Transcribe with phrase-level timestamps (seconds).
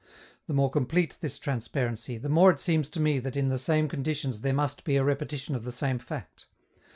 [0.47, 3.87] The more complete this transparency, the more it seems to me that in the same
[3.87, 6.47] conditions there must be a repetition of the same fact.